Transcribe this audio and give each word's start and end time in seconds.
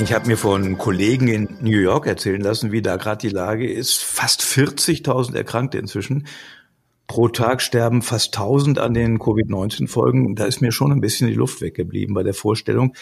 Ich 0.00 0.12
habe 0.12 0.28
mir 0.28 0.36
von 0.36 0.78
Kollegen 0.78 1.26
in 1.26 1.48
New 1.60 1.78
York 1.78 2.06
erzählen 2.06 2.40
lassen, 2.40 2.70
wie 2.70 2.82
da 2.82 2.96
gerade 2.96 3.26
die 3.26 3.34
Lage 3.34 3.68
ist. 3.68 3.98
Fast 3.98 4.42
40.000 4.42 5.34
Erkrankte 5.34 5.78
inzwischen. 5.78 6.28
Pro 7.08 7.28
Tag 7.28 7.60
sterben 7.60 8.02
fast 8.02 8.36
1000 8.36 8.78
an 8.78 8.94
den 8.94 9.18
Covid-19-Folgen. 9.18 10.36
Da 10.36 10.44
ist 10.44 10.60
mir 10.60 10.70
schon 10.70 10.92
ein 10.92 11.00
bisschen 11.00 11.26
die 11.26 11.34
Luft 11.34 11.60
weggeblieben 11.60 12.14
bei 12.14 12.22
der 12.22 12.32
Vorstellung. 12.32 12.94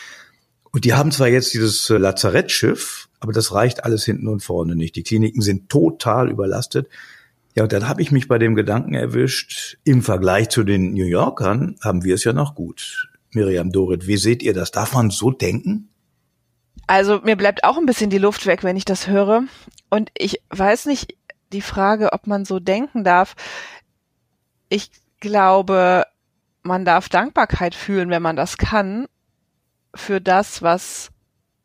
Und 0.72 0.86
die 0.86 0.94
haben 0.94 1.12
zwar 1.12 1.28
jetzt 1.28 1.52
dieses 1.52 1.86
Lazarettschiff, 1.90 3.08
aber 3.20 3.32
das 3.32 3.52
reicht 3.52 3.84
alles 3.84 4.04
hinten 4.06 4.28
und 4.28 4.42
vorne 4.42 4.74
nicht. 4.74 4.96
Die 4.96 5.02
Kliniken 5.02 5.42
sind 5.42 5.68
total 5.68 6.30
überlastet. 6.30 6.88
Ja, 7.54 7.64
und 7.64 7.72
dann 7.72 7.88
habe 7.88 8.00
ich 8.00 8.10
mich 8.10 8.26
bei 8.26 8.38
dem 8.38 8.54
Gedanken 8.54 8.94
erwischt, 8.94 9.76
im 9.84 10.02
Vergleich 10.02 10.48
zu 10.48 10.64
den 10.64 10.94
New 10.94 11.04
Yorkern 11.04 11.76
haben 11.82 12.04
wir 12.04 12.14
es 12.14 12.24
ja 12.24 12.32
noch 12.32 12.54
gut. 12.54 13.10
Miriam 13.32 13.70
Dorit, 13.70 14.06
wie 14.06 14.16
seht 14.16 14.42
ihr 14.42 14.54
das? 14.54 14.70
Darf 14.70 14.94
man 14.94 15.10
so 15.10 15.30
denken? 15.30 15.90
Also 16.86 17.20
mir 17.22 17.36
bleibt 17.36 17.64
auch 17.64 17.76
ein 17.76 17.86
bisschen 17.86 18.10
die 18.10 18.18
Luft 18.18 18.46
weg, 18.46 18.62
wenn 18.62 18.76
ich 18.76 18.84
das 18.84 19.08
höre. 19.08 19.42
Und 19.90 20.10
ich 20.16 20.40
weiß 20.50 20.86
nicht, 20.86 21.16
die 21.52 21.62
Frage, 21.62 22.12
ob 22.12 22.26
man 22.26 22.44
so 22.44 22.60
denken 22.60 23.04
darf. 23.04 23.34
Ich 24.68 24.90
glaube, 25.20 26.04
man 26.62 26.84
darf 26.84 27.08
Dankbarkeit 27.08 27.74
fühlen, 27.74 28.10
wenn 28.10 28.22
man 28.22 28.36
das 28.36 28.56
kann, 28.58 29.06
für 29.94 30.20
das, 30.20 30.62
was 30.62 31.10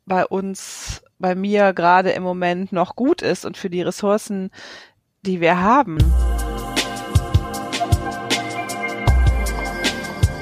bei 0.05 0.25
uns, 0.25 1.03
bei 1.19 1.35
mir 1.35 1.73
gerade 1.73 2.11
im 2.11 2.23
Moment 2.23 2.71
noch 2.71 2.95
gut 2.95 3.21
ist 3.21 3.45
und 3.45 3.57
für 3.57 3.69
die 3.69 3.81
Ressourcen, 3.81 4.51
die 5.21 5.41
wir 5.41 5.61
haben. 5.61 5.97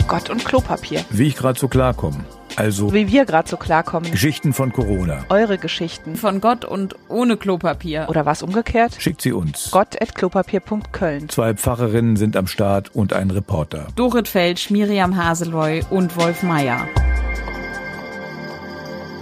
Gott 0.08 0.30
und 0.30 0.44
Klopapier. 0.44 1.06
Wie 1.10 1.28
ich 1.28 1.36
gerade 1.36 1.60
so 1.60 1.68
klarkomme. 1.68 2.26
Also 2.60 2.92
wie 2.94 3.08
wir 3.08 3.24
gerade 3.24 3.48
so 3.48 3.56
klarkommen. 3.56 4.12
Geschichten 4.12 4.52
von 4.52 4.74
Corona. 4.74 5.24
Eure 5.30 5.58
Geschichten. 5.58 6.18
Von 6.18 6.42
Gott 6.42 6.66
und 6.66 6.94
ohne 7.08 7.38
Klopapier. 7.38 8.08
Oder 8.10 8.26
was 8.26 8.44
umgekehrt? 8.44 8.98
Schickt 9.00 9.22
sie 9.22 9.32
uns. 9.32 9.72
Gott.klopapier.köln. 9.72 11.30
Zwei 11.30 11.54
Pfarrerinnen 11.54 12.18
sind 12.18 12.36
am 12.36 12.48
Start 12.48 12.94
und 12.94 13.14
ein 13.14 13.32
Reporter. 13.32 13.88
Dorit 13.96 14.28
Felsch, 14.28 14.72
Miriam 14.72 15.16
Haseloy 15.16 15.86
und 15.90 16.18
Wolf 16.18 16.44
Meier. 16.44 16.86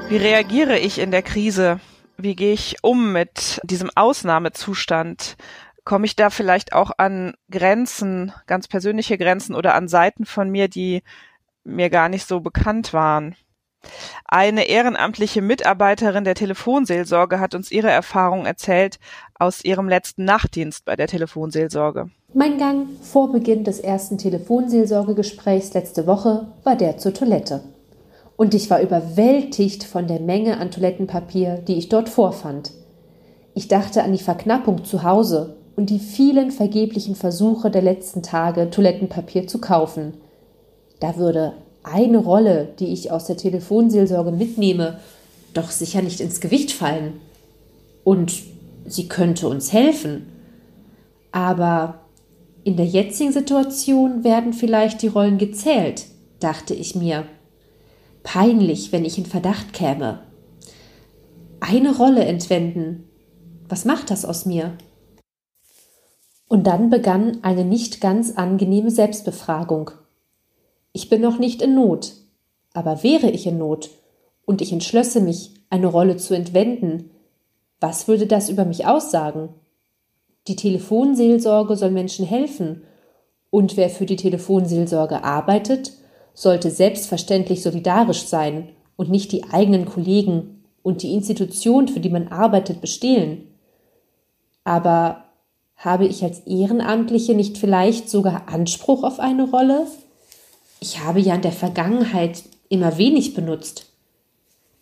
Wie 0.10 0.18
reagiere 0.18 0.80
ich 0.80 0.98
in 0.98 1.12
der 1.12 1.22
Krise? 1.22 1.80
Wie 2.18 2.36
gehe 2.36 2.54
ich 2.54 2.78
um 2.82 3.14
mit 3.14 3.62
diesem 3.64 3.92
Ausnahmezustand? 3.94 5.36
Komme 5.84 6.08
ich 6.08 6.16
da 6.16 6.32
vielleicht 6.32 6.74
auch 6.74 6.90
an 6.98 7.36
Grenzen, 7.52 8.34
ganz 8.48 8.68
persönliche 8.68 9.20
Grenzen 9.20 9.54
oder 9.54 9.76
an 9.76 9.88
Seiten 9.88 10.26
von 10.26 10.50
mir, 10.50 10.70
die 10.70 11.04
mir 11.68 11.90
gar 11.90 12.10
nicht 12.10 12.28
so 12.28 12.40
bekannt 12.40 12.94
waren. 12.94 13.36
Eine 14.26 14.68
ehrenamtliche 14.68 15.42
Mitarbeiterin 15.42 16.24
der 16.24 16.36
Telefonseelsorge 16.36 17.40
hat 17.40 17.56
uns 17.56 17.72
ihre 17.72 17.90
Erfahrung 17.90 18.46
erzählt 18.46 19.00
aus 19.36 19.64
ihrem 19.64 19.88
letzten 19.88 20.26
Nachtdienst 20.26 20.84
bei 20.86 20.96
der 20.96 21.08
Telefonseelsorge. 21.08 22.10
Mein 22.34 22.58
Gang 22.58 22.88
vor 23.02 23.32
Beginn 23.32 23.64
des 23.64 23.80
ersten 23.80 24.18
Telefonseelsorgegesprächs 24.18 25.74
letzte 25.74 26.08
Woche 26.08 26.48
war 26.64 26.76
der 26.76 26.98
zur 26.98 27.14
Toilette. 27.14 27.64
Und 28.36 28.54
ich 28.54 28.70
war 28.70 28.82
überwältigt 28.82 29.84
von 29.84 30.08
der 30.08 30.20
Menge 30.20 30.58
an 30.58 30.72
Toilettenpapier, 30.72 31.58
die 31.58 31.78
ich 31.78 31.90
dort 31.90 32.10
vorfand. 32.10 32.72
Ich 33.54 33.68
dachte 33.68 34.04
an 34.04 34.12
die 34.12 34.24
Verknappung 34.24 34.84
zu 34.84 35.04
Hause 35.04 35.58
und 35.76 35.90
die 35.90 36.00
vielen 36.00 36.52
vergeblichen 36.52 37.16
Versuche 37.16 37.72
der 37.72 37.82
letzten 37.82 38.22
Tage, 38.22 38.70
Toilettenpapier 38.70 39.48
zu 39.48 39.60
kaufen– 39.62 40.16
da 41.00 41.18
würde 41.18 41.54
eine 41.84 42.18
Rolle, 42.18 42.70
die 42.80 42.94
ich 42.94 43.12
aus 43.12 43.26
der 43.26 43.38
Telefonseelsorge 43.38 44.32
mitnehme, 44.32 45.00
doch 45.54 45.72
sicher 45.72 46.02
nicht 46.02 46.20
ins 46.20 46.42
Gewicht 46.42 46.72
fallen. 46.72 47.22
Und 48.04 48.34
sie 48.86 49.08
könnte 49.08 49.48
uns 49.48 49.74
helfen. 49.74 50.28
Aber 51.32 52.02
in 52.64 52.78
der 52.78 52.86
jetzigen 52.86 53.32
Situation 53.32 54.24
werden 54.24 54.54
vielleicht 54.54 55.02
die 55.02 55.08
Rollen 55.08 55.38
gezählt, 55.38 56.06
dachte 56.40 56.74
ich 56.74 56.96
mir. 56.96 57.26
Peinlich, 58.24 58.92
wenn 58.92 59.06
ich 59.06 59.18
in 59.18 59.26
Verdacht 59.26 59.72
käme. 59.74 60.20
Eine 61.60 61.96
Rolle 61.96 62.26
entwenden. 62.26 63.08
Was 63.70 63.86
macht 63.86 64.12
das 64.12 64.26
aus 64.26 64.46
mir? 64.46 64.74
Und 66.50 66.68
dann 66.68 66.90
begann 66.90 67.40
eine 67.44 67.66
nicht 67.66 68.00
ganz 68.00 68.34
angenehme 68.36 68.92
Selbstbefragung. 68.92 69.92
Ich 70.98 71.10
bin 71.10 71.22
noch 71.22 71.38
nicht 71.38 71.62
in 71.62 71.76
Not. 71.76 72.14
Aber 72.74 73.04
wäre 73.04 73.30
ich 73.30 73.46
in 73.46 73.60
Not 73.60 73.92
und 74.48 74.64
ich 74.64 74.74
entschlösse 74.74 75.22
mich, 75.22 75.52
eine 75.70 75.86
Rolle 75.86 76.18
zu 76.18 76.34
entwenden, 76.34 77.12
was 77.80 78.08
würde 78.08 78.26
das 78.26 78.50
über 78.50 78.66
mich 78.66 78.88
aussagen? 78.88 79.50
Die 80.48 80.56
Telefonseelsorge 80.56 81.76
soll 81.76 81.92
Menschen 81.92 82.26
helfen, 82.26 82.82
und 83.52 83.78
wer 83.78 83.92
für 83.92 84.08
die 84.08 84.16
Telefonseelsorge 84.16 85.24
arbeitet, 85.24 85.92
sollte 86.34 86.72
selbstverständlich 86.72 87.62
solidarisch 87.62 88.24
sein 88.24 88.70
und 88.96 89.12
nicht 89.12 89.32
die 89.32 89.44
eigenen 89.44 89.86
Kollegen 89.86 90.64
und 90.82 91.04
die 91.04 91.14
Institution, 91.14 91.90
für 91.90 92.00
die 92.00 92.10
man 92.10 92.30
arbeitet, 92.30 92.82
bestehlen. 92.82 93.44
Aber 94.64 95.26
habe 95.76 96.08
ich 96.08 96.24
als 96.24 96.40
Ehrenamtliche 96.48 97.36
nicht 97.36 97.60
vielleicht 97.60 98.10
sogar 98.10 98.50
Anspruch 98.50 99.04
auf 99.04 99.20
eine 99.20 99.48
Rolle? 99.48 99.86
Ich 100.80 101.00
habe 101.00 101.20
ja 101.20 101.36
in 101.36 101.42
der 101.42 101.52
Vergangenheit 101.52 102.44
immer 102.70 102.98
wenig 102.98 103.34
benutzt. 103.34 103.92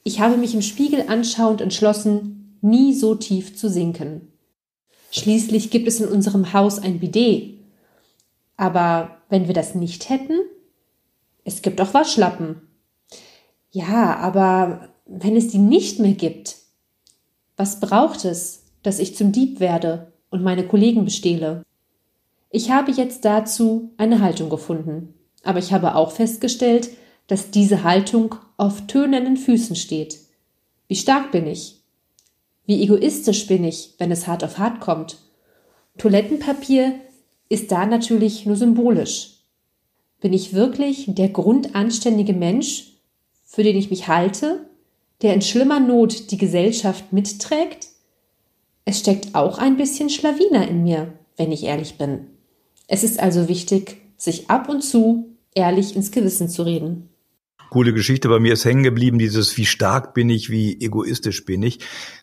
Ich 0.04 0.20
habe 0.20 0.38
mich 0.38 0.54
im 0.54 0.62
Spiegel 0.62 1.06
anschauend 1.08 1.62
entschlossen, 1.62 2.58
nie 2.62 2.94
so 2.94 3.16
tief 3.16 3.56
zu 3.56 3.70
sinken. 3.70 4.32
Schließlich 5.12 5.72
gibt 5.72 5.88
es 5.88 6.02
in 6.02 6.08
unserem 6.08 6.54
Haus 6.54 6.80
ein 6.80 7.00
Bidet. 7.00 7.60
Aber 8.58 9.18
wenn 9.30 9.48
wir 9.48 9.54
das 9.54 9.76
nicht 9.76 10.10
hätten? 10.10 10.40
Es 11.44 11.62
gibt 11.62 11.80
auch 11.80 11.94
Waschlappen. 11.94 12.62
Ja, 13.72 14.16
aber 14.18 14.90
wenn 15.06 15.36
es 15.36 15.50
die 15.50 15.58
nicht 15.58 16.00
mehr 16.00 16.14
gibt, 16.14 16.58
was 17.58 17.80
braucht 17.80 18.26
es, 18.26 18.64
dass 18.84 19.00
ich 19.00 19.16
zum 19.16 19.32
Dieb 19.32 19.60
werde 19.60 20.12
und 20.30 20.44
meine 20.44 20.68
Kollegen 20.68 21.06
bestehle? 21.06 21.64
Ich 22.50 22.72
habe 22.72 22.92
jetzt 22.92 23.26
dazu 23.26 23.92
eine 23.98 24.22
Haltung 24.22 24.50
gefunden. 24.50 25.14
Aber 25.46 25.60
ich 25.60 25.72
habe 25.72 25.96
auch 25.96 26.12
festgestellt, 26.12 26.90
dass 27.28 27.52
diese 27.52 27.84
Haltung 27.84 28.36
auf 28.58 28.88
tönenden 28.88 29.38
Füßen 29.38 29.76
steht. 29.76 30.20
Wie 30.88 30.96
stark 30.96 31.32
bin 31.32 31.48
ich? 31.48 31.82
Wie 32.66 32.82
egoistisch 32.82 33.48
bin 33.48 33.64
ich, 33.64 33.94
wenn 33.98 34.12
es 34.12 34.28
hart 34.28 34.44
auf 34.44 34.58
hart 34.58 34.82
kommt? 34.82 35.18
Toilettenpapier 35.98 36.96
ist 37.48 37.72
da 37.72 37.86
natürlich 37.86 38.46
nur 38.46 38.56
symbolisch. 38.56 39.44
Bin 40.20 40.34
ich 40.34 40.54
wirklich 40.54 41.06
der 41.08 41.30
grundanständige 41.30 42.34
Mensch, 42.34 42.94
für 43.44 43.64
den 43.64 43.78
ich 43.78 43.92
mich 43.92 44.08
halte, 44.08 44.68
der 45.22 45.34
in 45.34 45.42
schlimmer 45.42 45.80
Not 45.80 46.32
die 46.32 46.38
Gesellschaft 46.38 47.14
mitträgt? 47.14 47.88
Es 48.84 49.00
steckt 49.00 49.36
auch 49.36 49.60
ein 49.60 49.78
bisschen 49.78 50.10
Schlawiner 50.10 50.68
in 50.68 50.84
mir, 50.84 51.14
wenn 51.38 51.52
ich 51.52 51.64
ehrlich 51.64 51.98
bin. 51.98 52.28
Es 52.88 53.04
ist 53.04 53.20
also 53.20 53.48
wichtig, 53.48 54.02
sich 54.18 54.50
ab 54.50 54.70
und 54.70 54.82
zu 54.82 55.34
ehrlich 55.56 55.96
ins 55.96 56.12
Gewissen 56.12 56.50
zu 56.50 56.64
reden. 56.64 57.15
Coole 57.70 57.94
Geschichte. 57.94 58.30
Bei 58.30 58.40
mir 58.40 58.53
ist 58.53 58.66
hängen 58.66 58.84
geblieben, 58.84 59.20
dieses, 59.20 59.58
wie 59.58 59.66
stark 59.66 60.14
bin 60.14 60.30
ich, 60.30 60.50
wie 60.50 60.80
egoistisch 60.81 61.46
bin 61.46 61.64
ich. 61.64 61.80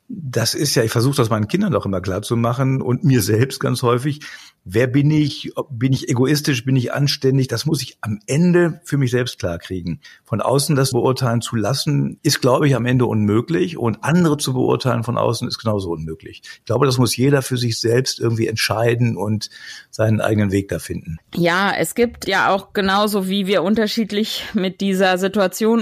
Das 0.08 0.54
ist 0.54 0.75
ja, 0.75 0.82
ich 0.82 0.91
versuche 0.91 1.16
das 1.16 1.30
meinen 1.30 1.48
Kindern 1.48 1.72
doch 1.72 1.86
immer 1.86 2.00
klar 2.00 2.22
zu 2.22 2.36
machen 2.36 2.82
und 2.82 3.04
mir 3.04 3.22
selbst 3.22 3.60
ganz 3.60 3.82
häufig 3.82 4.20
wer 4.65 4.86
bin 4.86 5.10
ich, 5.10 5.53
bin 5.71 5.92
ich 5.92 6.09
egoistisch, 6.09 6.65
bin 6.65 6.77
ich 6.77 6.92
anständig, 6.92 7.48
das 7.48 7.66
muss 7.66 7.83
ich 7.83 7.98
am 8.00 8.21
Ende 8.27 8.80
für 8.84 8.97
mich 8.97 9.10
selbst 9.10 9.39
klarkriegen. 9.39 10.00
Von 10.24 10.41
außen 10.41 10.77
das 10.77 10.92
beurteilen 10.92 11.41
zu 11.41 11.56
lassen, 11.56 12.18
ist, 12.22 12.41
glaube 12.41 12.68
ich, 12.68 12.77
am 12.77 12.86
Ende 12.86 13.06
unmöglich 13.06 13.77
und 13.77 14.04
andere 14.04 14.36
zu 14.36 14.53
beurteilen 14.53 15.04
von 15.04 15.18
außen 15.18 15.48
ist 15.48 15.59
genauso 15.59 15.91
unmöglich. 15.91 16.42
Ich 16.44 16.65
glaube, 16.65 16.86
das 16.86 16.98
muss 16.98 17.16
jeder 17.16 17.42
für 17.42 17.56
sich 17.56 17.80
selbst 17.80 18.21
irgendwie 18.21 18.47
entscheiden 18.47 19.16
und 19.16 19.50
seinen 19.91 20.21
eigenen 20.21 20.53
Weg 20.53 20.68
da 20.68 20.78
finden. 20.78 21.18
Ja, 21.34 21.72
es 21.77 21.94
gibt 21.94 22.27
ja 22.28 22.50
auch 22.50 22.72
genauso 22.72 23.28
wie 23.28 23.47
wir 23.47 23.62
unterschiedlich 23.62 24.44
mit 24.54 24.80
dieser 24.80 25.18
Situation 25.18 25.31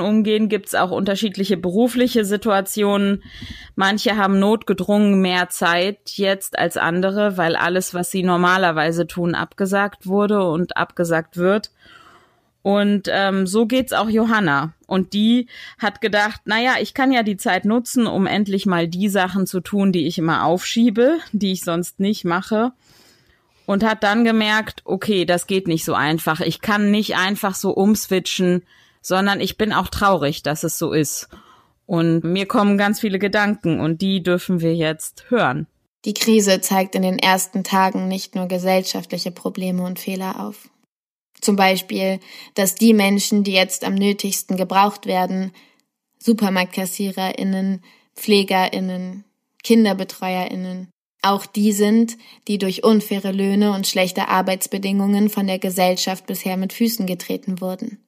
umgehen, 0.00 0.48
gibt 0.48 0.68
es 0.68 0.74
auch 0.74 0.90
unterschiedliche 0.90 1.56
berufliche 1.56 2.24
Situationen. 2.24 3.22
Manche 3.76 4.16
haben 4.16 4.38
notgedrungen 4.38 5.20
mehr 5.20 5.48
Zeit 5.48 5.98
jetzt 6.16 6.58
als 6.58 6.76
andere, 6.76 7.36
weil 7.36 7.56
alles, 7.56 7.94
was 7.94 8.10
sie 8.10 8.22
normalerweise 8.22 8.80
normalerweise 8.80 9.06
tun, 9.06 9.34
abgesagt 9.34 10.06
wurde 10.06 10.44
und 10.44 10.76
abgesagt 10.76 11.36
wird. 11.36 11.70
Und 12.62 13.08
ähm, 13.10 13.46
so 13.46 13.66
geht's 13.66 13.92
auch 13.92 14.08
Johanna. 14.08 14.74
Und 14.86 15.14
die 15.14 15.46
hat 15.78 16.00
gedacht, 16.00 16.42
naja, 16.44 16.74
ich 16.80 16.92
kann 16.92 17.10
ja 17.10 17.22
die 17.22 17.38
Zeit 17.38 17.64
nutzen, 17.64 18.06
um 18.06 18.26
endlich 18.26 18.66
mal 18.66 18.86
die 18.86 19.08
Sachen 19.08 19.46
zu 19.46 19.60
tun, 19.60 19.92
die 19.92 20.06
ich 20.06 20.18
immer 20.18 20.44
aufschiebe, 20.44 21.18
die 21.32 21.52
ich 21.52 21.62
sonst 21.62 22.00
nicht 22.00 22.24
mache. 22.24 22.72
Und 23.64 23.84
hat 23.84 24.02
dann 24.02 24.24
gemerkt, 24.24 24.82
okay, 24.84 25.24
das 25.24 25.46
geht 25.46 25.68
nicht 25.68 25.84
so 25.84 25.94
einfach. 25.94 26.40
Ich 26.40 26.60
kann 26.60 26.90
nicht 26.90 27.16
einfach 27.16 27.54
so 27.54 27.70
umswitchen, 27.70 28.62
sondern 29.00 29.40
ich 29.40 29.56
bin 29.56 29.72
auch 29.72 29.88
traurig, 29.88 30.42
dass 30.42 30.64
es 30.64 30.78
so 30.78 30.92
ist. 30.92 31.28
Und 31.86 32.22
mir 32.22 32.46
kommen 32.46 32.78
ganz 32.78 33.00
viele 33.00 33.18
Gedanken 33.18 33.80
und 33.80 34.00
die 34.00 34.22
dürfen 34.22 34.60
wir 34.60 34.74
jetzt 34.74 35.24
hören. 35.28 35.66
Die 36.04 36.14
Krise 36.14 36.60
zeigt 36.60 36.94
in 36.94 37.02
den 37.02 37.18
ersten 37.18 37.64
Tagen 37.64 38.08
nicht 38.08 38.34
nur 38.34 38.46
gesellschaftliche 38.46 39.32
Probleme 39.32 39.82
und 39.82 39.98
Fehler 39.98 40.40
auf. 40.40 40.70
Zum 41.40 41.56
Beispiel, 41.56 42.20
dass 42.54 42.74
die 42.74 42.94
Menschen, 42.94 43.44
die 43.44 43.52
jetzt 43.52 43.84
am 43.84 43.94
nötigsten 43.94 44.56
gebraucht 44.56 45.06
werden, 45.06 45.52
Supermarktkassiererinnen, 46.18 47.82
Pflegerinnen, 48.14 49.24
Kinderbetreuerinnen, 49.62 50.90
auch 51.22 51.44
die 51.44 51.72
sind, 51.72 52.16
die 52.48 52.58
durch 52.58 52.82
unfaire 52.82 53.32
Löhne 53.32 53.72
und 53.72 53.86
schlechte 53.86 54.28
Arbeitsbedingungen 54.28 55.28
von 55.28 55.46
der 55.46 55.58
Gesellschaft 55.58 56.26
bisher 56.26 56.56
mit 56.56 56.72
Füßen 56.72 57.06
getreten 57.06 57.60
wurden. 57.60 57.98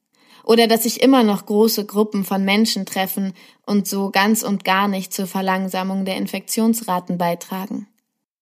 Oder 0.45 0.67
dass 0.67 0.83
sich 0.83 1.03
immer 1.03 1.23
noch 1.23 1.47
große 1.47 1.87
Gruppen 1.87 2.25
von 2.25 2.45
Menschen 2.45 2.87
treffen 2.87 3.33
und 3.67 3.87
so 3.87 4.11
ganz 4.11 4.43
und 4.43 4.65
gar 4.65 4.89
nicht 4.89 5.13
zur 5.13 5.27
Verlangsamung 5.27 6.05
der 6.05 6.17
Infektionsraten 6.17 7.19
beitragen. 7.19 7.87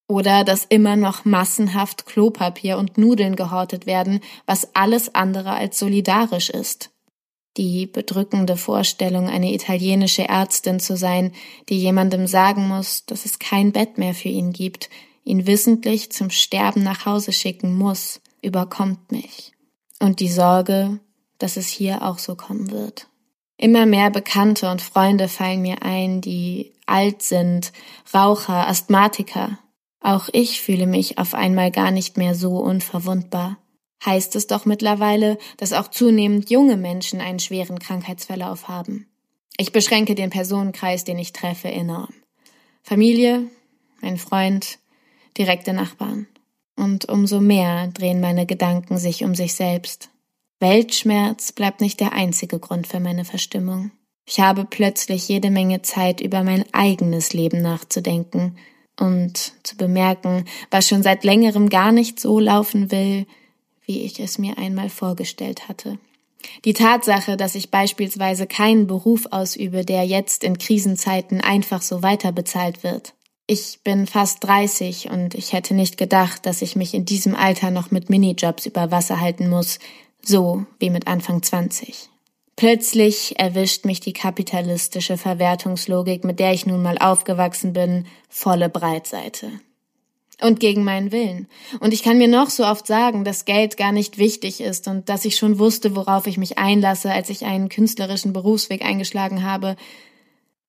Oder 0.09 0.43
dass 0.43 0.65
immer 0.65 0.97
noch 0.97 1.25
massenhaft 1.25 2.07
Klopapier 2.07 2.79
und 2.79 2.99
Nudeln 2.99 3.37
gehortet 3.37 3.87
werden, 3.87 4.21
was 4.45 4.75
alles 4.75 5.15
andere 5.15 5.53
als 5.53 5.79
solidarisch 5.79 6.51
ist. 6.51 6.91
Die 7.57 7.87
bedrückende 7.87 8.57
Vorstellung, 8.57 9.29
eine 9.29 9.53
italienische 9.53 10.29
Ärztin 10.29 10.81
zu 10.81 10.97
sein, 10.97 11.33
die 11.69 11.79
jemandem 11.79 12.27
sagen 12.27 12.67
muss, 12.69 13.05
dass 13.07 13.25
es 13.25 13.39
kein 13.39 13.73
Bett 13.73 13.99
mehr 13.99 14.15
für 14.15 14.29
ihn 14.29 14.53
gibt, 14.53 14.89
ihn 15.25 15.47
wissentlich 15.47 16.11
zum 16.13 16.31
Sterben 16.31 16.83
nach 16.83 17.07
Hause 17.07 17.33
schicken 17.33 17.77
muss, 17.77 18.21
überkommt 18.43 19.13
mich. 19.13 19.53
Und 20.01 20.21
die 20.21 20.29
Sorge, 20.29 21.01
dass 21.41 21.57
es 21.57 21.67
hier 21.69 22.03
auch 22.03 22.19
so 22.19 22.37
kommen 22.37 22.71
wird. 22.71 23.09
Immer 23.57 23.85
mehr 23.85 24.11
Bekannte 24.11 24.71
und 24.71 24.81
Freunde 24.81 25.29
fallen 25.29 25.61
mir 25.61 25.83
ein, 25.83 26.21
die 26.21 26.73
alt 26.87 27.23
sind, 27.23 27.73
Raucher, 28.15 28.69
Asthmatiker. 28.69 29.59
Auch 30.01 30.29
ich 30.33 30.63
fühle 30.63 30.87
mich 30.87 31.19
auf 31.19 31.35
einmal 31.35 31.71
gar 31.71 31.91
nicht 31.91 32.17
mehr 32.17 32.35
so 32.35 32.57
unverwundbar 32.57 33.59
heißt 34.05 34.35
es 34.37 34.47
doch 34.47 34.65
mittlerweile, 34.65 35.39
dass 35.57 35.73
auch 35.73 35.89
zunehmend 35.89 36.51
junge 36.51 36.77
Menschen 36.77 37.21
einen 37.21 37.39
schweren 37.39 37.79
Krankheitsverlauf 37.79 38.69
haben. 38.69 39.07
Ich 39.57 39.73
beschränke 39.73 40.15
den 40.15 40.31
Personenkreis, 40.31 41.05
den 41.05 41.19
ich 41.19 41.33
treffe, 41.33 41.69
enorm. 41.69 42.15
Familie, 42.83 43.49
ein 44.01 44.17
Freund, 44.17 44.79
direkte 45.37 45.73
Nachbarn. 45.73 46.27
Und 46.77 47.09
umso 47.11 47.41
mehr 47.41 47.89
drehen 47.89 48.21
meine 48.21 48.47
Gedanken 48.47 48.97
sich 48.97 49.23
um 49.23 49.35
sich 49.35 49.55
selbst. 49.55 50.10
Weltschmerz 50.61 51.53
bleibt 51.53 51.81
nicht 51.81 52.01
der 52.01 52.13
einzige 52.13 52.59
Grund 52.59 52.87
für 52.87 53.01
meine 53.01 53.25
Verstimmung. 53.25 53.91
Ich 54.27 54.41
habe 54.41 54.65
plötzlich 54.65 55.27
jede 55.29 55.51
Menge 55.51 55.83
Zeit, 55.83 56.21
über 56.21 56.45
mein 56.45 56.65
eigenes 56.73 57.33
Leben 57.33 57.63
nachzudenken 57.63 58.57
und 58.99 59.55
zu 59.63 59.77
bemerken, 59.77 60.45
was 60.71 60.87
schon 60.87 61.03
seit 61.03 61.25
längerem 61.25 61.71
gar 61.71 61.91
nicht 61.91 62.21
so 62.21 62.39
laufen 62.39 62.93
will, 62.93 63.27
wie 63.87 64.03
ich 64.03 64.21
es 64.21 64.39
mir 64.39 64.59
einmal 64.59 64.91
vorgestellt 64.91 65.69
hatte. 65.69 65.99
Die 66.65 66.75
Tatsache, 66.75 67.37
dass 67.37 67.55
ich 67.55 67.71
beispielsweise 67.71 68.47
keinen 68.47 68.87
Beruf 68.87 69.27
ausübe, 69.31 69.85
der 69.85 70.05
jetzt 70.05 70.45
in 70.45 70.59
Krisenzeiten 70.59 71.41
einfach 71.41 71.83
so 71.83 72.03
weiterbezahlt 72.03 72.83
wird. 72.83 73.15
Ich 73.47 73.81
bin 73.83 74.07
fast 74.07 74.45
30 74.45 75.11
und 75.11 75.35
ich 75.35 75.53
hätte 75.53 75.75
nicht 75.75 75.97
gedacht, 75.97 76.47
dass 76.47 76.63
ich 76.63 76.77
mich 76.77 76.95
in 76.95 77.05
diesem 77.05 77.35
Alter 77.35 77.71
noch 77.71 77.91
mit 77.91 78.11
Minijobs 78.11 78.67
über 78.67 78.91
Wasser 78.91 79.21
halten 79.21 79.49
muss, 79.49 79.81
so 80.23 80.65
wie 80.79 80.91
mit 80.91 81.07
Anfang 81.07 81.43
20. 81.43 82.09
Plötzlich 82.57 83.39
erwischt 83.39 83.85
mich 83.87 84.01
die 84.01 84.13
kapitalistische 84.13 85.17
Verwertungslogik, 85.17 86.25
mit 86.25 86.39
der 86.39 86.53
ich 86.53 86.67
nun 86.67 86.83
mal 86.83 86.99
aufgewachsen 86.99 87.73
bin, 87.73 88.07
volle 88.29 88.69
Breitseite 88.69 89.51
und 90.43 90.61
gegen 90.61 90.85
meinen 90.85 91.13
Willen. 91.13 91.49
Und 91.81 91.93
ich 91.93 92.03
kann 92.03 92.19
mir 92.19 92.29
noch 92.29 92.51
so 92.51 92.65
oft 92.65 92.87
sagen, 92.87 93.25
dass 93.25 93.45
Geld 93.45 93.77
gar 93.77 93.93
nicht 93.93 94.19
wichtig 94.19 94.61
ist 94.61 94.89
und 94.89 95.09
dass 95.09 95.25
ich 95.25 95.37
schon 95.37 95.59
wusste, 95.59 95.95
worauf 95.97 96.27
ich 96.27 96.39
mich 96.39 96.59
einlasse, 96.59 97.13
als 97.13 97.31
ich 97.31 97.45
einen 97.45 97.69
künstlerischen 97.69 98.33
Berufsweg 98.33 98.85
eingeschlagen 98.85 99.45
habe. 99.45 99.77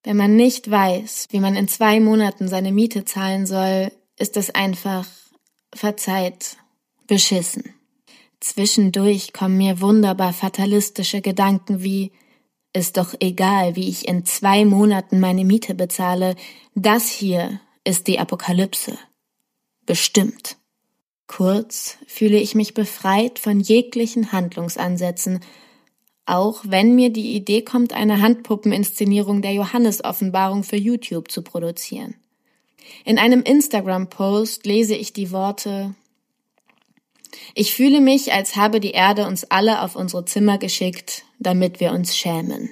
Wenn 0.04 0.18
man 0.18 0.36
nicht 0.36 0.70
weiß, 0.70 1.28
wie 1.32 1.40
man 1.40 1.56
in 1.56 1.68
zwei 1.68 2.00
Monaten 2.00 2.48
seine 2.48 2.72
Miete 2.72 3.06
zahlen 3.06 3.46
soll, 3.46 3.92
ist 4.18 4.38
es 4.38 4.54
einfach, 4.54 5.08
verzeiht, 5.74 6.58
beschissen. 7.08 7.74
Zwischendurch 8.42 9.34
kommen 9.34 9.58
mir 9.58 9.82
wunderbar 9.82 10.34
fatalistische 10.34 11.22
Gedanken 11.22 11.84
wie, 11.84 12.12
ist 12.74 12.98
doch 12.98 13.14
egal, 13.20 13.76
wie 13.76 13.88
ich 13.88 14.08
in 14.08 14.26
zwei 14.26 14.66
Monaten 14.66 15.20
meine 15.20 15.46
Miete 15.46 15.76
bezahle, 15.76 16.36
das 16.74 17.08
hier 17.10 17.62
ist 17.84 18.08
die 18.08 18.20
Apokalypse 18.20 18.98
bestimmt. 19.86 20.58
Kurz 21.28 21.98
fühle 22.08 22.40
ich 22.40 22.56
mich 22.56 22.74
befreit 22.74 23.40
von 23.40 23.60
jeglichen 23.60 24.32
Handlungsansätzen, 24.32 25.40
auch 26.26 26.62
wenn 26.66 26.96
mir 26.96 27.12
die 27.12 27.36
Idee 27.36 27.62
kommt, 27.62 27.94
eine 27.94 28.22
Handpuppeninszenierung 28.22 29.42
der 29.42 29.54
Johannesoffenbarung 29.54 30.64
für 30.64 30.78
YouTube 30.78 31.32
zu 31.32 31.42
produzieren. 31.44 32.16
In 33.06 33.20
einem 33.20 33.44
Instagram-Post 33.44 34.66
lese 34.66 34.96
ich 34.96 35.14
die 35.14 35.32
Worte 35.32 35.94
Ich 37.56 37.74
fühle 37.74 38.02
mich, 38.02 38.34
als 38.34 38.56
habe 38.56 38.80
die 38.80 38.92
Erde 38.92 39.26
uns 39.26 39.46
alle 39.46 39.82
auf 39.82 39.96
unsere 39.96 40.26
Zimmer 40.26 40.58
geschickt, 40.58 41.24
damit 41.40 41.80
wir 41.80 41.92
uns 41.92 42.16
schämen. 42.16 42.70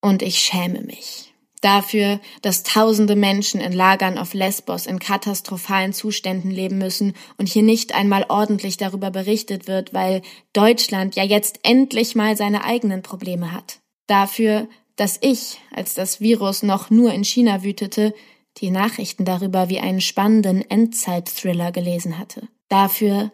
Und 0.00 0.22
ich 0.22 0.38
schäme 0.38 0.82
mich 0.82 1.32
dafür, 1.66 2.20
dass 2.42 2.62
tausende 2.62 3.16
Menschen 3.16 3.60
in 3.60 3.72
Lagern 3.72 4.18
auf 4.18 4.34
Lesbos 4.34 4.86
in 4.86 5.00
katastrophalen 5.00 5.92
Zuständen 5.92 6.50
leben 6.50 6.78
müssen 6.78 7.14
und 7.38 7.48
hier 7.48 7.64
nicht 7.64 7.92
einmal 7.92 8.26
ordentlich 8.28 8.76
darüber 8.76 9.10
berichtet 9.10 9.66
wird, 9.66 9.92
weil 9.92 10.22
Deutschland 10.52 11.16
ja 11.16 11.24
jetzt 11.24 11.58
endlich 11.64 12.14
mal 12.14 12.36
seine 12.36 12.62
eigenen 12.62 13.02
Probleme 13.02 13.52
hat. 13.52 13.80
Dafür, 14.06 14.68
dass 14.94 15.18
ich, 15.20 15.58
als 15.74 15.94
das 15.94 16.20
Virus 16.20 16.62
noch 16.62 16.90
nur 16.90 17.12
in 17.12 17.24
China 17.24 17.64
wütete, 17.64 18.14
die 18.58 18.70
Nachrichten 18.70 19.24
darüber 19.24 19.68
wie 19.68 19.80
einen 19.80 20.00
spannenden 20.00 20.62
Endzeit-Thriller 20.62 21.72
gelesen 21.72 22.16
hatte. 22.16 22.48
Dafür, 22.68 23.30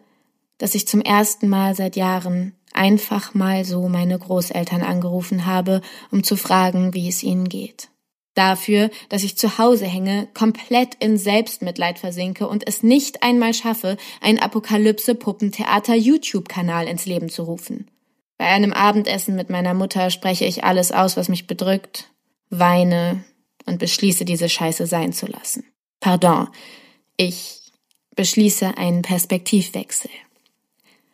dass 0.57 0.75
ich 0.75 0.87
zum 0.87 1.01
ersten 1.01 1.49
Mal 1.49 1.75
seit 1.75 1.95
Jahren 1.95 2.55
einfach 2.73 3.33
mal 3.33 3.65
so 3.65 3.87
meine 3.87 4.17
Großeltern 4.17 4.81
angerufen 4.81 5.45
habe, 5.45 5.81
um 6.11 6.23
zu 6.23 6.35
fragen, 6.35 6.93
wie 6.93 7.07
es 7.07 7.23
ihnen 7.23 7.49
geht. 7.49 7.89
Dafür, 8.35 8.89
dass 9.09 9.23
ich 9.23 9.37
zu 9.37 9.59
Hause 9.59 9.85
hänge, 9.85 10.27
komplett 10.33 10.95
in 10.95 11.17
Selbstmitleid 11.17 11.99
versinke 11.99 12.47
und 12.47 12.67
es 12.67 12.81
nicht 12.81 13.21
einmal 13.21 13.53
schaffe, 13.53 13.97
ein 14.21 14.39
Apokalypse-Puppentheater-YouTube-Kanal 14.39 16.87
ins 16.87 17.05
Leben 17.05 17.29
zu 17.29 17.43
rufen. 17.43 17.91
Bei 18.39 18.45
einem 18.45 18.73
Abendessen 18.73 19.35
mit 19.35 19.51
meiner 19.51 19.75
Mutter 19.75 20.09
spreche 20.09 20.45
ich 20.45 20.63
alles 20.63 20.91
aus, 20.91 21.15
was 21.15 21.29
mich 21.29 21.45
bedrückt, 21.45 22.09
weine 22.49 23.23
und 23.67 23.77
beschließe, 23.77 24.25
diese 24.25 24.49
Scheiße 24.49 24.87
sein 24.87 25.13
zu 25.13 25.27
lassen. 25.27 25.65
Pardon, 25.99 26.47
ich 27.17 27.62
beschließe 28.15 28.77
einen 28.77 29.01
Perspektivwechsel. 29.01 30.11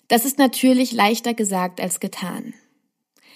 Das 0.07 0.25
ist 0.25 0.37
natürlich 0.37 0.91
leichter 0.91 1.33
gesagt 1.33 1.79
als 1.79 1.99
getan. 1.99 2.53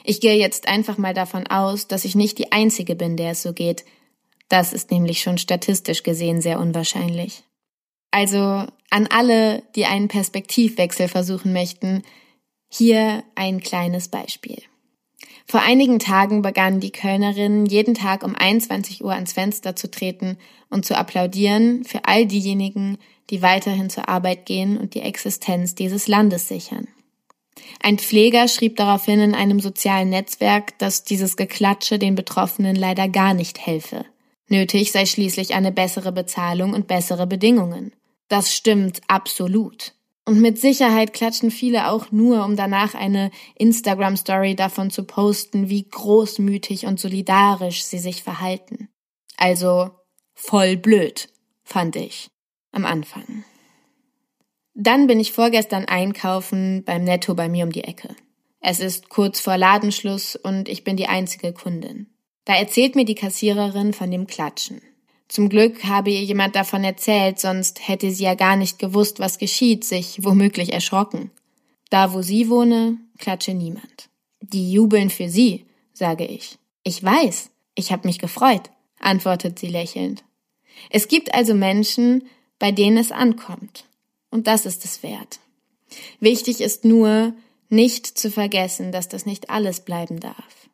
Ich 0.04 0.20
gehe 0.20 0.36
jetzt 0.36 0.68
einfach 0.68 0.98
mal 0.98 1.14
davon 1.14 1.48
aus, 1.48 1.88
dass 1.88 2.04
ich 2.04 2.16
nicht 2.16 2.38
die 2.38 2.52
Einzige 2.52 2.96
bin, 2.96 3.16
der 3.16 3.32
es 3.32 3.42
so 3.42 3.54
geht. 3.54 3.86
Das 4.50 4.74
ist 4.74 4.92
nämlich 4.92 5.22
schon 5.22 5.38
statistisch 5.38 6.04
gesehen 6.04 6.42
sehr 6.42 6.60
unwahrscheinlich. 6.60 7.44
Also 8.12 8.68
an 8.90 9.08
alle, 9.10 9.64
die 9.76 9.86
einen 9.86 10.08
Perspektivwechsel 10.08 11.08
versuchen 11.08 11.54
möchten, 11.54 12.04
hier 12.70 13.24
ein 13.36 13.62
kleines 13.62 14.08
Beispiel. 14.08 14.62
Vor 15.46 15.62
einigen 15.62 16.00
Tagen 16.00 16.42
begannen 16.42 16.80
die 16.80 16.92
Kölnerinnen 16.92 17.66
jeden 17.66 17.94
Tag 17.94 18.24
um 18.24 18.36
21 18.36 19.04
Uhr 19.04 19.14
ans 19.14 19.34
Fenster 19.34 19.76
zu 19.76 19.90
treten 19.90 20.38
und 20.70 20.86
zu 20.86 20.98
applaudieren 20.98 21.84
für 21.86 22.06
all 22.06 22.26
diejenigen, 22.26 22.98
die 23.30 23.42
weiterhin 23.42 23.90
zur 23.90 24.10
Arbeit 24.10 24.46
gehen 24.46 24.78
und 24.78 24.94
die 24.94 25.02
Existenz 25.02 25.76
dieses 25.76 26.08
Landes 26.08 26.48
sichern. 26.48 26.88
Ein 27.82 27.98
Pfleger 27.98 28.48
schrieb 28.48 28.78
daraufhin 28.78 29.20
in 29.20 29.36
einem 29.36 29.60
sozialen 29.60 30.10
Netzwerk, 30.10 30.78
dass 30.80 31.04
dieses 31.04 31.38
Geklatsche 31.38 32.00
den 32.00 32.16
Betroffenen 32.16 32.76
leider 32.76 33.08
gar 33.08 33.34
nicht 33.34 33.60
helfe. 33.66 34.06
Nötig 34.48 34.92
sei 34.92 35.06
schließlich 35.06 35.54
eine 35.54 35.72
bessere 35.72 36.12
Bezahlung 36.12 36.74
und 36.74 36.88
bessere 36.88 37.28
Bedingungen. 37.28 37.94
Das 38.28 38.54
stimmt 38.54 39.02
absolut. 39.08 39.94
Und 40.26 40.40
mit 40.40 40.58
Sicherheit 40.58 41.14
klatschen 41.14 41.52
viele 41.52 41.92
auch 41.92 42.12
nur, 42.12 42.46
um 42.46 42.56
danach 42.56 42.96
eine 42.96 43.30
Instagram-Story 43.56 44.56
davon 44.56 44.90
zu 44.90 45.04
posten, 45.04 45.70
wie 45.70 45.84
großmütig 45.84 46.86
und 46.86 47.00
solidarisch 47.00 47.84
sie 47.84 48.00
sich 48.00 48.24
verhalten. 48.24 48.90
Also 49.38 49.92
voll 50.34 50.78
blöd, 50.78 51.30
fand 51.64 51.96
ich 51.98 52.33
am 52.74 52.86
Anfang. 52.86 53.46
Dann 54.74 55.08
bin 55.08 55.20
ich 55.20 55.32
vorgestern 55.32 55.86
einkaufen 55.86 56.84
beim 56.84 57.04
Netto 57.04 57.36
bei 57.36 57.48
mir 57.48 57.64
um 57.64 57.72
die 57.72 57.84
Ecke. 57.84 58.16
Es 58.60 58.80
ist 58.80 59.10
kurz 59.10 59.40
vor 59.40 59.58
Ladenschluss 59.58 60.36
und 60.36 60.68
ich 60.68 60.84
bin 60.84 60.98
die 60.98 61.08
einzige 61.08 61.54
Kundin. 61.54 62.08
Da 62.46 62.56
erzählt 62.56 62.96
mir 62.96 63.06
die 63.06 63.16
Kassiererin 63.16 63.94
von 63.94 64.12
dem 64.12 64.28
Klatschen. 64.28 64.82
Zum 65.28 65.50
Glück 65.50 65.84
habe 65.86 66.12
ihr 66.12 66.24
jemand 66.24 66.56
davon 66.56 66.84
erzählt, 66.84 67.40
sonst 67.40 67.88
hätte 67.88 68.12
sie 68.12 68.24
ja 68.24 68.36
gar 68.36 68.56
nicht 68.56 68.80
gewusst, 68.80 69.20
was 69.20 69.38
geschieht, 69.38 69.84
sich 69.84 70.24
womöglich 70.24 70.74
erschrocken. 70.74 71.32
Da, 71.90 72.14
wo 72.14 72.22
sie 72.22 72.50
wohne, 72.50 72.98
klatsche 73.18 73.54
niemand. 73.54 74.10
Die 74.42 74.72
jubeln 74.72 75.10
für 75.10 75.30
sie, 75.30 75.66
sage 75.94 76.26
ich. 76.26 76.58
Ich 76.84 77.04
weiß, 77.04 77.50
ich 77.76 77.92
habe 77.92 78.08
mich 78.08 78.20
gefreut, 78.20 78.70
antwortet 79.00 79.60
sie 79.60 79.68
lächelnd. 79.68 80.24
Es 80.90 81.08
gibt 81.08 81.34
also 81.34 81.54
Menschen, 81.54 82.24
bei 82.64 82.72
denen 82.72 82.96
es 82.96 83.12
ankommt. 83.12 83.84
Und 84.30 84.48
das 84.48 84.66
ist 84.66 84.86
es 84.86 85.04
wert. 85.04 85.42
Wichtig 86.22 86.62
ist 86.62 86.86
nur, 86.86 87.34
nicht 87.68 88.08
zu 88.08 88.32
vergessen, 88.32 88.94
dass 88.94 89.10
das 89.10 89.26
nicht 89.26 89.50
alles 89.50 89.82
bleiben 89.82 90.22
darf. 90.22 90.70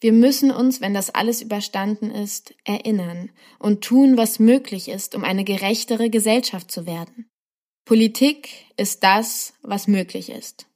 Wir 0.00 0.12
müssen 0.12 0.52
uns, 0.52 0.80
wenn 0.80 0.94
das 0.94 1.10
alles 1.10 1.42
überstanden 1.42 2.12
ist, 2.12 2.54
erinnern 2.62 3.30
und 3.58 3.82
tun, 3.82 4.16
was 4.16 4.38
möglich 4.38 4.86
ist, 4.88 5.16
um 5.16 5.24
eine 5.24 5.42
gerechtere 5.42 6.08
Gesellschaft 6.08 6.70
zu 6.70 6.86
werden. 6.86 7.28
Politik 7.84 8.50
ist 8.76 9.02
das, 9.02 9.54
was 9.62 9.88
möglich 9.88 10.30
ist. 10.30 10.66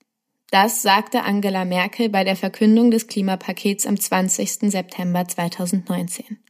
Das 0.50 0.82
sagte 0.82 1.22
Angela 1.22 1.64
Merkel 1.64 2.08
bei 2.08 2.24
der 2.24 2.34
Verkündung 2.34 2.90
des 2.90 3.06
Klimapakets 3.06 3.86
am 3.86 4.00
20. 4.00 4.72
September 4.72 5.28
2019. 5.28 6.40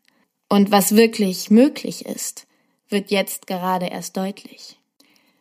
Und 0.48 0.70
was 0.70 0.96
wirklich 0.96 1.50
möglich 1.50 2.06
ist, 2.06 2.47
wird 2.88 3.10
jetzt 3.10 3.46
gerade 3.46 3.86
erst 3.86 4.16
deutlich. 4.16 4.78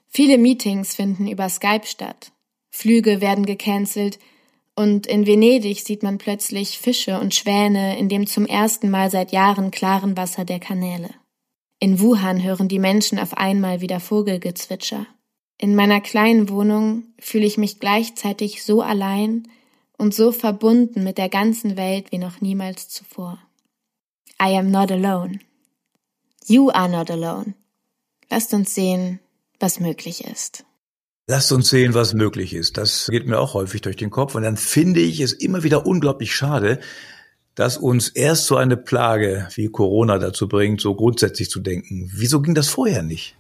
Viele 0.07 0.37
Meetings 0.37 0.95
finden 0.95 1.27
über 1.27 1.49
Skype 1.49 1.85
statt. 1.85 2.31
Flüge 2.69 3.21
werden 3.21 3.45
gecancelt, 3.45 4.19
und 4.75 5.07
in 5.07 5.25
Venedig 5.25 5.83
sieht 5.83 6.03
man 6.03 6.19
plötzlich 6.19 6.77
Fische 6.77 7.19
und 7.19 7.33
Schwäne 7.33 7.97
in 7.97 8.09
dem 8.09 8.27
zum 8.27 8.45
ersten 8.45 8.91
Mal 8.91 9.09
seit 9.09 9.31
Jahren 9.31 9.71
klaren 9.71 10.15
Wasser 10.15 10.45
der 10.45 10.59
Kanäle. 10.59 11.09
In 11.79 11.99
Wuhan 11.99 12.43
hören 12.43 12.67
die 12.67 12.77
Menschen 12.77 13.17
auf 13.17 13.35
einmal 13.35 13.81
wieder 13.81 13.99
Vogelgezwitscher. 13.99 15.07
In 15.57 15.75
meiner 15.75 15.99
kleinen 15.99 16.49
Wohnung 16.49 17.05
fühle 17.19 17.47
ich 17.47 17.57
mich 17.57 17.79
gleichzeitig 17.79 18.63
so 18.63 18.83
allein 18.83 19.47
und 19.97 20.13
so 20.13 20.31
verbunden 20.31 21.03
mit 21.03 21.17
der 21.17 21.29
ganzen 21.29 21.75
Welt 21.75 22.11
wie 22.11 22.19
noch 22.19 22.41
niemals 22.41 22.87
zuvor. 22.87 23.39
I 24.39 24.55
am 24.55 24.69
not 24.69 24.91
alone. 24.91 25.39
You 26.49 26.69
are 26.69 26.87
not 26.87 27.11
alone. 27.11 27.55
Lasst 28.29 28.53
uns 28.53 28.73
sehen, 28.73 29.19
was 29.59 29.81
möglich 29.81 30.23
ist. 30.23 30.63
Lasst 31.27 31.51
uns 31.51 31.69
sehen, 31.69 31.93
was 31.93 32.13
möglich 32.13 32.53
ist. 32.53 32.77
Das 32.77 33.07
geht 33.11 33.27
mir 33.27 33.39
auch 33.39 33.53
häufig 33.53 33.81
durch 33.81 33.97
den 33.97 34.11
Kopf. 34.11 34.33
Und 34.33 34.43
dann 34.43 34.55
finde 34.55 35.01
ich 35.01 35.19
es 35.19 35.33
immer 35.33 35.63
wieder 35.63 35.85
unglaublich 35.85 36.33
schade, 36.33 36.79
dass 37.55 37.75
uns 37.75 38.07
erst 38.07 38.45
so 38.45 38.55
eine 38.55 38.77
Plage 38.77 39.49
wie 39.55 39.67
Corona 39.67 40.19
dazu 40.19 40.47
bringt, 40.47 40.79
so 40.79 40.95
grundsätzlich 40.95 41.49
zu 41.49 41.59
denken. 41.59 42.09
Wieso 42.13 42.41
ging 42.41 42.55
das 42.55 42.69
vorher 42.69 43.01
nicht? 43.01 43.36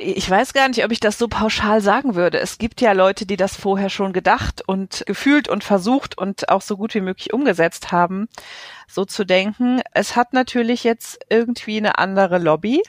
Ich 0.00 0.30
weiß 0.30 0.52
gar 0.52 0.68
nicht, 0.68 0.84
ob 0.84 0.92
ich 0.92 1.00
das 1.00 1.18
so 1.18 1.26
pauschal 1.26 1.80
sagen 1.80 2.14
würde. 2.14 2.38
Es 2.38 2.58
gibt 2.58 2.80
ja 2.80 2.92
Leute, 2.92 3.26
die 3.26 3.36
das 3.36 3.56
vorher 3.56 3.90
schon 3.90 4.12
gedacht 4.12 4.62
und 4.66 5.02
gefühlt 5.06 5.48
und 5.48 5.64
versucht 5.64 6.16
und 6.16 6.48
auch 6.50 6.62
so 6.62 6.76
gut 6.76 6.94
wie 6.94 7.00
möglich 7.00 7.32
umgesetzt 7.32 7.90
haben, 7.90 8.28
so 8.86 9.04
zu 9.04 9.24
denken. 9.24 9.80
Es 9.92 10.14
hat 10.14 10.32
natürlich 10.32 10.84
jetzt 10.84 11.18
irgendwie 11.28 11.78
eine 11.78 11.98
andere 11.98 12.38
Lobby 12.38 12.82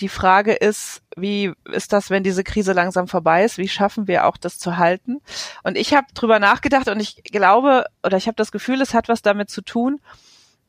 die 0.00 0.08
Frage 0.08 0.52
ist, 0.52 1.02
wie 1.16 1.52
ist 1.72 1.92
das, 1.92 2.10
wenn 2.10 2.22
diese 2.22 2.44
Krise 2.44 2.72
langsam 2.72 3.08
vorbei 3.08 3.44
ist? 3.44 3.56
Wie 3.56 3.68
schaffen 3.68 4.06
wir 4.06 4.26
auch 4.26 4.36
das 4.36 4.58
zu 4.58 4.76
halten? 4.76 5.20
Und 5.62 5.76
ich 5.76 5.94
habe 5.94 6.06
drüber 6.14 6.38
nachgedacht 6.38 6.88
und 6.88 7.00
ich 7.00 7.22
glaube 7.24 7.86
oder 8.04 8.16
ich 8.16 8.26
habe 8.26 8.36
das 8.36 8.52
Gefühl, 8.52 8.80
es 8.82 8.92
hat 8.92 9.08
was 9.08 9.22
damit 9.22 9.50
zu 9.50 9.62
tun, 9.62 10.00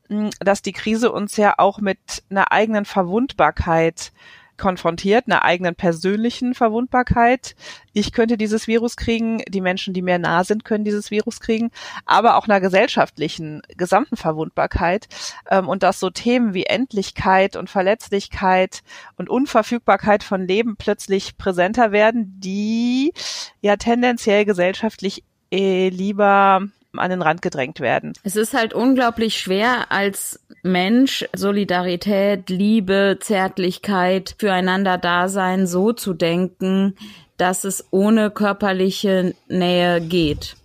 hm, 0.08 0.30
dass 0.40 0.62
die 0.62 0.72
Krise 0.72 1.12
uns 1.12 1.36
ja 1.36 1.54
auch 1.58 1.80
mit 1.80 1.98
einer 2.30 2.52
eigenen 2.52 2.86
Verwundbarkeit 2.86 4.12
konfrontiert, 4.58 5.24
einer 5.26 5.44
eigenen 5.44 5.74
persönlichen 5.74 6.54
Verwundbarkeit. 6.54 7.54
Ich 7.92 8.12
könnte 8.12 8.36
dieses 8.36 8.66
Virus 8.66 8.96
kriegen, 8.96 9.42
die 9.48 9.60
Menschen, 9.60 9.94
die 9.94 10.02
mir 10.02 10.18
nah 10.18 10.44
sind, 10.44 10.64
können 10.64 10.84
dieses 10.84 11.10
Virus 11.10 11.40
kriegen, 11.40 11.70
aber 12.04 12.36
auch 12.36 12.46
einer 12.46 12.60
gesellschaftlichen, 12.60 13.62
gesamten 13.76 14.16
Verwundbarkeit. 14.16 15.08
Ähm, 15.50 15.68
und 15.68 15.82
dass 15.82 16.00
so 16.00 16.10
Themen 16.10 16.54
wie 16.54 16.64
Endlichkeit 16.64 17.56
und 17.56 17.70
Verletzlichkeit 17.70 18.82
und 19.16 19.30
Unverfügbarkeit 19.30 20.22
von 20.22 20.46
Leben 20.46 20.76
plötzlich 20.76 21.38
präsenter 21.38 21.92
werden, 21.92 22.40
die 22.40 23.12
ja 23.60 23.76
tendenziell 23.76 24.44
gesellschaftlich 24.44 25.24
eh 25.50 25.88
lieber 25.88 26.62
an 26.98 27.10
den 27.10 27.22
Rand 27.22 27.42
gedrängt 27.42 27.80
werden. 27.80 28.12
Es 28.22 28.36
ist 28.36 28.54
halt 28.54 28.74
unglaublich 28.74 29.38
schwer 29.38 29.90
als 29.90 30.40
Mensch 30.62 31.24
Solidarität, 31.34 32.50
Liebe, 32.50 33.18
Zärtlichkeit, 33.20 34.34
füreinander 34.38 34.98
Dasein 34.98 35.66
so 35.66 35.92
zu 35.92 36.14
denken, 36.14 36.96
dass 37.36 37.64
es 37.64 37.86
ohne 37.90 38.30
körperliche 38.30 39.34
Nähe 39.48 40.00
geht. 40.00 40.56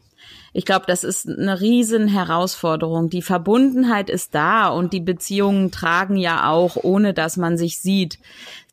Ich 0.55 0.65
glaube, 0.65 0.85
das 0.87 1.03
ist 1.03 1.27
eine 1.27 1.59
riesen 1.61 2.07
Herausforderung. 2.07 3.09
Die 3.09 3.23
Verbundenheit 3.23 4.11
ist 4.11 4.35
da 4.35 4.67
und 4.67 4.93
die 4.93 4.99
Beziehungen 4.99 5.71
tragen 5.71 6.15
ja 6.15 6.49
auch, 6.49 6.75
ohne 6.75 7.15
dass 7.15 7.37
man 7.37 7.57
sich 7.57 7.79
sieht. 7.79 8.19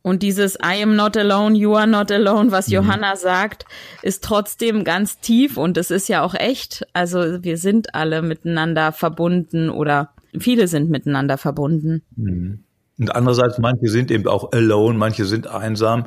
Und 0.02 0.22
dieses 0.22 0.54
I 0.56 0.82
am 0.82 0.96
not 0.96 1.16
alone, 1.16 1.56
you 1.56 1.74
are 1.74 1.86
not 1.86 2.10
alone, 2.10 2.50
was 2.50 2.68
mhm. 2.68 2.74
Johanna 2.74 3.16
sagt, 3.16 3.66
ist 4.02 4.24
trotzdem 4.24 4.84
ganz 4.84 5.18
tief 5.20 5.56
und 5.56 5.76
es 5.76 5.90
ist 5.90 6.08
ja 6.08 6.22
auch 6.22 6.34
echt. 6.34 6.86
Also 6.92 7.42
wir 7.42 7.58
sind 7.58 7.94
alle 7.94 8.22
miteinander 8.22 8.92
verbunden 8.92 9.68
oder 9.68 10.14
viele 10.38 10.68
sind 10.68 10.90
miteinander 10.90 11.36
verbunden. 11.36 12.02
Mhm. 12.16 12.64
Und 12.98 13.14
andererseits, 13.14 13.58
manche 13.58 13.88
sind 13.88 14.10
eben 14.10 14.26
auch 14.26 14.52
alone, 14.52 14.98
manche 14.98 15.24
sind 15.24 15.46
einsam. 15.46 16.04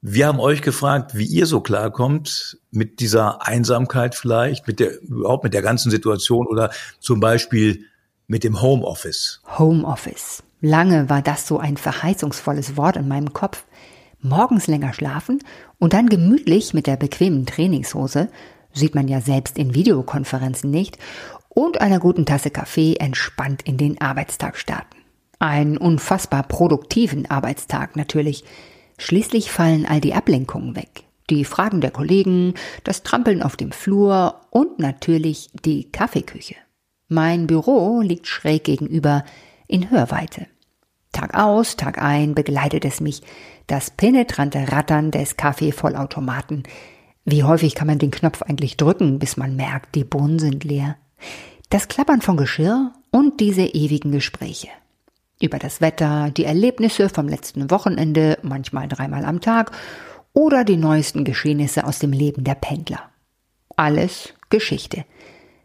Wir 0.00 0.26
haben 0.26 0.40
euch 0.40 0.62
gefragt, 0.62 1.16
wie 1.16 1.24
ihr 1.24 1.46
so 1.46 1.60
klarkommt 1.60 2.58
mit 2.72 2.98
dieser 2.98 3.46
Einsamkeit 3.46 4.16
vielleicht, 4.16 4.66
mit 4.66 4.80
der, 4.80 5.00
überhaupt 5.02 5.44
mit 5.44 5.54
der 5.54 5.62
ganzen 5.62 5.90
Situation 5.90 6.46
oder 6.48 6.70
zum 6.98 7.20
Beispiel 7.20 7.84
mit 8.26 8.42
dem 8.42 8.60
Homeoffice. 8.60 9.40
Homeoffice. 9.58 10.42
Lange 10.64 11.10
war 11.10 11.22
das 11.22 11.48
so 11.48 11.58
ein 11.58 11.76
verheißungsvolles 11.76 12.76
Wort 12.76 12.96
in 12.96 13.08
meinem 13.08 13.32
Kopf. 13.32 13.64
Morgens 14.20 14.68
länger 14.68 14.92
schlafen 14.92 15.40
und 15.80 15.92
dann 15.92 16.08
gemütlich 16.08 16.72
mit 16.72 16.86
der 16.86 16.96
bequemen 16.96 17.46
Trainingshose, 17.46 18.28
sieht 18.72 18.94
man 18.94 19.08
ja 19.08 19.20
selbst 19.20 19.58
in 19.58 19.74
Videokonferenzen 19.74 20.70
nicht, 20.70 20.98
und 21.48 21.80
einer 21.80 21.98
guten 21.98 22.26
Tasse 22.26 22.50
Kaffee 22.50 22.94
entspannt 22.94 23.62
in 23.62 23.76
den 23.76 24.00
Arbeitstag 24.00 24.56
starten. 24.56 24.96
Einen 25.40 25.76
unfassbar 25.76 26.44
produktiven 26.44 27.28
Arbeitstag 27.28 27.96
natürlich. 27.96 28.44
Schließlich 28.98 29.50
fallen 29.50 29.84
all 29.84 30.00
die 30.00 30.14
Ablenkungen 30.14 30.76
weg. 30.76 31.02
Die 31.28 31.44
Fragen 31.44 31.80
der 31.80 31.90
Kollegen, 31.90 32.54
das 32.84 33.02
Trampeln 33.02 33.42
auf 33.42 33.56
dem 33.56 33.72
Flur 33.72 34.36
und 34.50 34.78
natürlich 34.78 35.50
die 35.64 35.90
Kaffeeküche. 35.90 36.54
Mein 37.08 37.48
Büro 37.48 38.00
liegt 38.00 38.28
schräg 38.28 38.62
gegenüber 38.62 39.24
in 39.66 39.90
Hörweite. 39.90 40.46
Tag 41.12 41.34
aus, 41.34 41.76
Tag 41.76 42.02
ein 42.02 42.34
begleitet 42.34 42.84
es 42.84 43.00
mich, 43.00 43.22
das 43.66 43.90
penetrante 43.90 44.72
Rattern 44.72 45.10
des 45.10 45.36
Kaffeevollautomaten. 45.36 46.64
Wie 47.24 47.44
häufig 47.44 47.74
kann 47.74 47.86
man 47.86 47.98
den 47.98 48.10
Knopf 48.10 48.42
eigentlich 48.42 48.76
drücken, 48.76 49.18
bis 49.18 49.36
man 49.36 49.54
merkt, 49.54 49.94
die 49.94 50.04
Bohnen 50.04 50.38
sind 50.38 50.64
leer? 50.64 50.96
Das 51.68 51.88
Klappern 51.88 52.22
von 52.22 52.36
Geschirr 52.36 52.92
und 53.10 53.40
diese 53.40 53.62
ewigen 53.62 54.10
Gespräche. 54.10 54.68
Über 55.40 55.58
das 55.58 55.80
Wetter, 55.80 56.30
die 56.30 56.44
Erlebnisse 56.44 57.08
vom 57.08 57.28
letzten 57.28 57.70
Wochenende, 57.70 58.38
manchmal 58.42 58.88
dreimal 58.88 59.24
am 59.24 59.40
Tag, 59.40 59.72
oder 60.32 60.64
die 60.64 60.76
neuesten 60.76 61.24
Geschehnisse 61.24 61.84
aus 61.84 61.98
dem 61.98 62.12
Leben 62.12 62.44
der 62.44 62.54
Pendler. 62.54 63.10
Alles 63.76 64.32
Geschichte. 64.48 65.04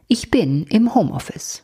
Ich 0.07 0.29
bin 0.29 0.65
im 0.65 0.93
Homeoffice. 0.93 1.63